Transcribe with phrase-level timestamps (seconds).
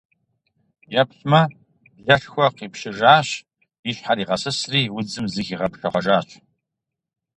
[1.01, 1.41] Еплъмэ-
[2.03, 3.27] блэшхуэ къипщыжащ,
[3.89, 6.27] и щхьэр игъэсысри, удзым зыхигъэпшэхъуэжащ.